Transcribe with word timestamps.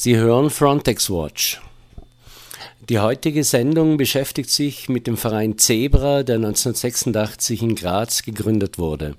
Sie 0.00 0.16
hören 0.16 0.48
Frontex 0.48 1.10
Watch. 1.10 1.60
Die 2.88 3.00
heutige 3.00 3.42
Sendung 3.42 3.96
beschäftigt 3.96 4.48
sich 4.48 4.88
mit 4.88 5.08
dem 5.08 5.16
Verein 5.16 5.58
Zebra, 5.58 6.22
der 6.22 6.36
1986 6.36 7.62
in 7.62 7.74
Graz 7.74 8.22
gegründet 8.22 8.78
wurde. 8.78 9.16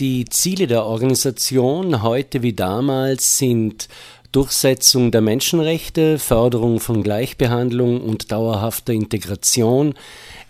Die 0.00 0.24
Ziele 0.24 0.66
der 0.66 0.86
Organisation 0.86 2.02
heute 2.02 2.42
wie 2.42 2.52
damals 2.52 3.38
sind 3.38 3.86
Durchsetzung 4.32 5.12
der 5.12 5.20
Menschenrechte, 5.20 6.18
Förderung 6.18 6.80
von 6.80 7.04
Gleichbehandlung 7.04 8.00
und 8.00 8.32
dauerhafter 8.32 8.92
Integration, 8.92 9.94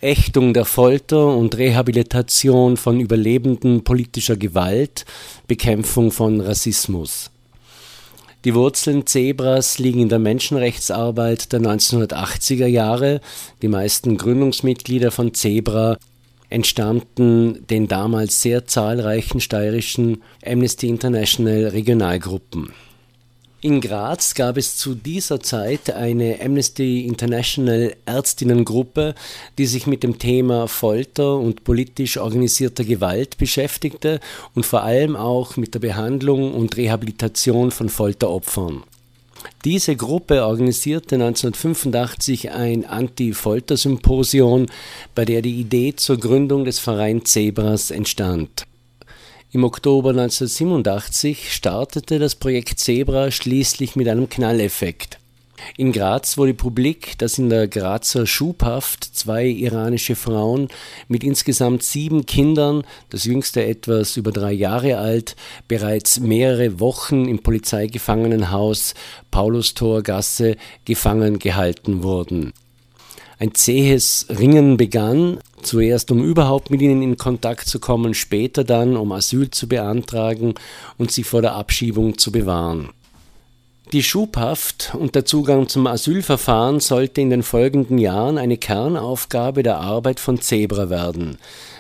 Ächtung 0.01 0.55
der 0.55 0.65
Folter 0.65 1.37
und 1.37 1.59
Rehabilitation 1.59 2.79
von 2.79 3.01
Überlebenden 3.01 3.85
politischer 3.85 4.39
Gewalt, 4.39 5.05
Bekämpfung 5.47 6.11
von 6.11 6.41
Rassismus. 6.41 7.31
Die 8.47 8.55
Wurzeln 8.55 9.07
Zebras 9.07 9.81
liegen 9.81 9.99
in 9.99 10.09
der 10.09 10.21
Menschenrechtsarbeit 10.21 11.53
der 11.53 11.59
1980er 11.59 12.69
Jahre. 12.69 13.21
Die 13.61 13.67
meisten 13.67 14.17
Gründungsmitglieder 14.17 15.11
von 15.11 15.35
Zebra 15.35 15.97
entstammten 16.49 17.67
den 17.67 17.89
damals 17.89 18.43
sehr 18.43 18.65
zahlreichen 18.65 19.41
steirischen 19.41 20.23
Amnesty 20.47 20.87
International 20.87 21.65
Regionalgruppen. 21.71 22.71
In 23.67 23.81
Graz 23.81 24.37
gab 24.37 24.59
es 24.59 24.77
zu 24.77 24.95
dieser 24.95 25.41
Zeit 25.41 25.91
eine 25.91 26.39
Amnesty 26.41 27.05
International 27.05 27.97
Ärztinnengruppe, 28.07 29.17
die 29.59 29.67
sich 29.67 29.89
mit 29.89 30.05
dem 30.05 30.21
Thema 30.21 30.69
Folter 30.69 31.37
und 31.37 31.65
politisch 31.65 32.17
organisierter 32.17 32.85
Gewalt 32.85 33.39
beschäftigte 33.39 34.21
und 34.55 34.65
vor 34.65 34.85
allem 34.85 35.17
auch 35.17 35.57
mit 35.57 35.75
der 35.75 35.81
Behandlung 35.81 36.55
und 36.55 36.77
Rehabilitation 36.77 37.73
von 37.73 37.89
Folteropfern. 37.89 38.85
Diese 39.65 39.97
Gruppe 39.97 40.47
organisierte 40.47 41.17
1985 41.17 42.53
ein 42.53 42.85
Anti-Folter-Symposion, 42.85 44.67
bei 45.17 45.25
der 45.25 45.43
die 45.43 45.59
Idee 45.59 45.97
zur 45.97 46.19
Gründung 46.19 46.67
des 46.67 46.79
Vereins 46.79 47.33
Zebras 47.33 47.91
entstand. 47.91 48.65
Im 49.53 49.63
Oktober 49.63 50.11
1987 50.11 51.53
startete 51.53 52.19
das 52.19 52.35
Projekt 52.35 52.81
Zebra 52.81 53.31
schließlich 53.31 53.95
mit 53.95 54.09
einem 54.09 54.29
Knalleffekt. 54.29 55.19
In 55.77 55.93
Graz 55.93 56.37
wurde 56.37 56.53
publik, 56.53 57.17
dass 57.19 57.39
in 57.39 57.49
der 57.49 57.69
Grazer 57.69 58.27
Schubhaft 58.27 59.05
zwei 59.05 59.47
iranische 59.47 60.17
Frauen 60.17 60.69
mit 61.07 61.23
insgesamt 61.23 61.85
sieben 61.85 62.27
Kindern, 62.27 62.83
das 63.11 63.25
jüngste 63.25 63.65
etwas 63.65 64.17
über 64.17 64.33
drei 64.33 64.53
Jahre 64.53 64.99
alt, 64.99 65.37
bereits 65.69 66.19
mehrere 66.19 66.81
Wochen 66.81 67.27
im 67.27 67.39
Polizeigefangenenhaus 67.39 68.95
Paulustorgasse 69.31 70.57
gefangen 70.85 71.39
gehalten 71.39 72.03
wurden. 72.03 72.53
Ein 73.39 73.55
zähes 73.55 74.27
Ringen 74.29 74.77
begann, 74.77 75.39
zuerst 75.67 76.11
um 76.11 76.25
überhaupt 76.25 76.71
mit 76.71 76.81
ihnen 76.81 77.03
in 77.03 77.17
Kontakt 77.17 77.69
zu 77.69 77.79
kommen, 77.79 78.15
später 78.15 78.65
dann 78.65 78.97
um 78.97 79.13
Asyl 79.13 79.51
zu 79.51 79.69
beantragen 79.69 80.55
und 80.97 81.11
sie 81.11 81.25
vor 81.25 81.43
der 81.43 81.55
Abschiebung 81.55 82.17
zu 82.17 82.33
bewahren. 82.33 82.91
Die 83.93 84.03
Schubhaft 84.03 84.97
und 84.99 85.15
der 85.15 85.25
Zugang 85.25 85.69
zum 85.69 85.87
Asylverfahren 85.87 86.81
sollte 86.81 87.21
in 87.21 87.31
den 87.31 87.45
folgenden 87.45 87.99
Jahren 87.99 88.37
eine 88.37 88.57
Kernaufgabe 88.57 89.63
der 89.63 89.77
Arbeit 89.77 90.19
von 90.19 90.41
Zebra 90.41 90.91
werden. 90.91 91.39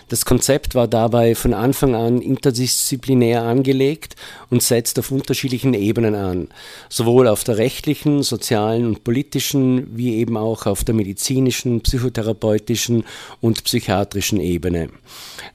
Das 0.08 0.24
Konzept 0.24 0.77
war 0.77 0.86
dabei 0.86 1.34
von 1.34 1.52
Anfang 1.52 1.96
an 1.96 2.20
interdisziplinär 2.22 3.42
angelegt 3.42 4.14
und 4.50 4.62
setzt 4.62 5.00
auf 5.00 5.10
unterschiedlichen 5.10 5.74
Ebenen 5.74 6.14
an, 6.14 6.46
sowohl 6.88 7.27
auf 7.27 7.42
der 7.42 7.58
rechtlichen, 7.58 8.22
sozialen 8.22 8.86
und 8.86 9.02
politischen 9.02 9.96
wie 9.96 10.14
eben 10.14 10.36
auch 10.36 10.66
auf 10.66 10.84
der 10.84 10.94
medizinischen, 10.94 11.80
psychotherapeutischen 11.80 13.02
und 13.40 13.64
psychiatrischen 13.64 14.38
Ebene. 14.38 14.90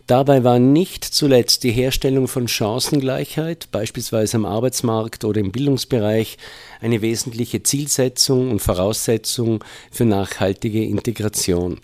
Dabei 0.06 0.44
war 0.44 0.60
nicht 0.60 1.06
zuletzt 1.06 1.64
die 1.64 1.72
Herstellung 1.72 2.28
von 2.28 2.50
Chancengleichheit, 2.50 3.70
beispielsweise 3.72 4.36
am 4.36 4.46
Arbeitsmarkt 4.46 5.24
oder 5.24 5.40
im 5.40 5.54
Bildungsbereich, 5.54 6.38
eine 6.80 7.02
wesentliche 7.02 7.64
Zielsetzung 7.64 8.52
und 8.52 8.62
Voraussetzung 8.62 9.64
für 9.92 10.06
nachhaltige 10.06 10.84
Integration. 10.84 11.80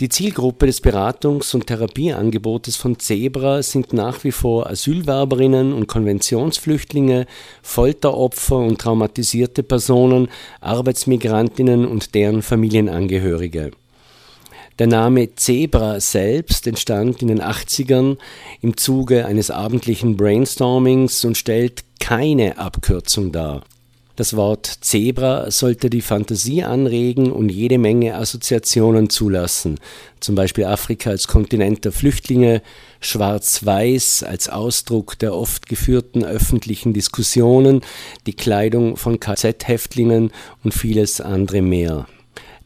Die 0.00 0.08
Zielgruppe 0.08 0.66
des 0.66 0.82
Beratungs- 0.82 1.54
und 1.54 1.68
Therapieangebotes 1.68 2.74
von 2.74 2.98
Zebra 2.98 3.62
sind 3.62 3.92
nach 3.92 4.24
wie 4.24 4.32
vor 4.32 4.68
Asylwerberinnen 4.68 5.72
und 5.72 5.86
Konventionsflüchtlinge, 5.86 7.26
Folteropfer 7.62 8.56
und 8.56 8.80
traumatisierte 8.80 9.62
Personen, 9.62 10.28
Arbeitsmigrantinnen 10.60 11.86
und 11.86 12.14
deren 12.16 12.42
Familienangehörige. 12.42 13.70
Der 14.80 14.88
Name 14.88 15.36
Zebra 15.36 16.00
selbst 16.00 16.66
entstand 16.66 17.22
in 17.22 17.28
den 17.28 17.40
80ern 17.40 18.18
im 18.60 18.76
Zuge 18.76 19.24
eines 19.24 19.52
abendlichen 19.52 20.16
Brainstormings 20.16 21.24
und 21.24 21.36
stellt 21.36 21.84
keine 22.00 22.58
Abkürzung 22.58 23.30
dar. 23.30 23.62
Das 24.16 24.34
Wort 24.34 24.66
Zebra 24.80 25.50
sollte 25.52 25.90
die 25.90 26.00
Fantasie 26.00 26.64
anregen 26.64 27.30
und 27.30 27.50
jede 27.50 27.78
Menge 27.78 28.16
Assoziationen 28.16 29.10
zulassen, 29.10 29.78
zum 30.18 30.34
Beispiel 30.34 30.64
Afrika 30.64 31.10
als 31.10 31.28
Kontinent 31.28 31.84
der 31.84 31.92
Flüchtlinge, 31.92 32.60
Schwarz-Weiß 33.00 34.24
als 34.24 34.48
Ausdruck 34.48 35.18
der 35.20 35.34
oft 35.34 35.68
geführten 35.68 36.24
öffentlichen 36.24 36.92
Diskussionen, 36.92 37.82
die 38.26 38.34
Kleidung 38.34 38.96
von 38.96 39.20
KZ-Häftlingen 39.20 40.32
und 40.64 40.74
vieles 40.74 41.20
andere 41.20 41.62
mehr. 41.62 42.08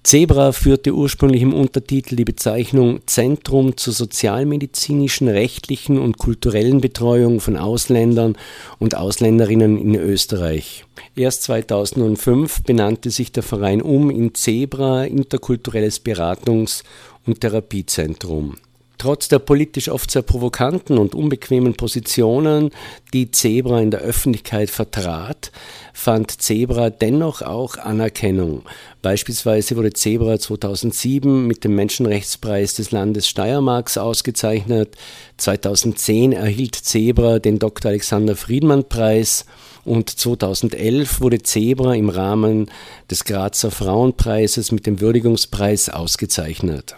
Zebra 0.04 0.52
führte 0.52 0.94
ursprünglich 0.94 1.42
im 1.42 1.52
Untertitel 1.52 2.16
die 2.16 2.24
Bezeichnung 2.24 3.00
Zentrum 3.06 3.76
zur 3.76 3.92
sozialmedizinischen, 3.92 5.28
rechtlichen 5.28 5.98
und 5.98 6.18
kulturellen 6.18 6.80
Betreuung 6.80 7.40
von 7.40 7.56
Ausländern 7.56 8.36
und 8.78 8.94
Ausländerinnen 8.94 9.76
in 9.76 9.96
Österreich. 9.96 10.84
Erst 11.14 11.42
2005 11.42 12.62
benannte 12.62 13.10
sich 13.10 13.32
der 13.32 13.42
Verein 13.42 13.82
um 13.82 14.08
in 14.10 14.34
Zebra 14.34 15.04
Interkulturelles 15.04 16.02
Beratungs- 16.04 16.84
und 17.26 17.40
Therapiezentrum. 17.40 18.56
Trotz 18.98 19.28
der 19.28 19.38
politisch 19.38 19.88
oft 19.88 20.10
sehr 20.10 20.22
provokanten 20.22 20.98
und 20.98 21.14
unbequemen 21.14 21.74
Positionen, 21.74 22.70
die 23.12 23.30
Zebra 23.30 23.80
in 23.80 23.92
der 23.92 24.00
Öffentlichkeit 24.00 24.70
vertrat, 24.70 25.52
fand 25.94 26.42
Zebra 26.42 26.90
dennoch 26.90 27.40
auch 27.42 27.76
Anerkennung. 27.76 28.62
Beispielsweise 29.00 29.76
wurde 29.76 29.92
Zebra 29.92 30.40
2007 30.40 31.46
mit 31.46 31.62
dem 31.62 31.76
Menschenrechtspreis 31.76 32.74
des 32.74 32.90
Landes 32.90 33.28
Steiermarks 33.28 33.98
ausgezeichnet. 33.98 34.96
2010 35.36 36.32
erhielt 36.32 36.74
Zebra 36.74 37.38
den 37.38 37.60
Dr. 37.60 37.90
Alexander 37.90 38.34
Friedmann 38.34 38.88
Preis 38.88 39.46
und 39.84 40.10
2011 40.10 41.20
wurde 41.20 41.40
Zebra 41.40 41.94
im 41.94 42.08
Rahmen 42.08 42.68
des 43.08 43.22
Grazer 43.24 43.70
Frauenpreises 43.70 44.72
mit 44.72 44.86
dem 44.86 45.00
Würdigungspreis 45.00 45.88
ausgezeichnet. 45.88 46.96